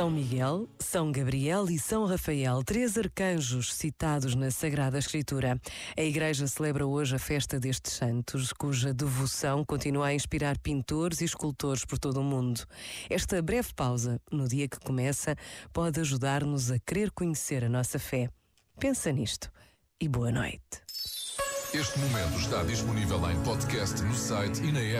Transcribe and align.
São 0.00 0.10
Miguel, 0.10 0.66
São 0.78 1.12
Gabriel 1.12 1.68
e 1.68 1.78
São 1.78 2.06
Rafael, 2.06 2.64
três 2.64 2.96
arcanjos 2.96 3.74
citados 3.74 4.34
na 4.34 4.50
Sagrada 4.50 4.98
Escritura. 4.98 5.60
A 5.94 6.00
Igreja 6.00 6.46
celebra 6.46 6.86
hoje 6.86 7.16
a 7.16 7.18
festa 7.18 7.60
destes 7.60 7.92
santos, 7.92 8.50
cuja 8.50 8.94
devoção 8.94 9.62
continua 9.62 10.06
a 10.06 10.14
inspirar 10.14 10.56
pintores 10.56 11.20
e 11.20 11.26
escultores 11.26 11.84
por 11.84 11.98
todo 11.98 12.18
o 12.18 12.24
mundo. 12.24 12.62
Esta 13.10 13.42
breve 13.42 13.74
pausa, 13.76 14.18
no 14.32 14.48
dia 14.48 14.66
que 14.66 14.80
começa, 14.80 15.36
pode 15.70 16.00
ajudar-nos 16.00 16.70
a 16.70 16.78
querer 16.78 17.10
conhecer 17.10 17.62
a 17.62 17.68
nossa 17.68 17.98
fé. 17.98 18.30
Pensa 18.78 19.12
nisto 19.12 19.52
e 20.00 20.08
boa 20.08 20.32
noite. 20.32 20.80
Este 21.74 21.98
momento 21.98 22.40
está 22.40 22.62
disponível 22.62 23.30
em 23.30 23.38
podcast 23.42 24.02
no 24.02 24.14
site 24.14 24.62
e 24.62 24.72
na 24.72 24.80
app. 24.80 24.98